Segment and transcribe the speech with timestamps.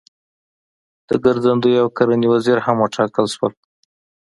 [1.07, 3.53] د ګرځندوی او کرنې وزیر هم وټاکل شول.